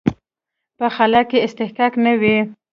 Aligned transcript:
په 0.77 0.87
خلا 0.95 1.21
کې 1.29 1.43
اصطکاک 1.47 1.93
نه 2.05 2.13
وي. 2.19 2.37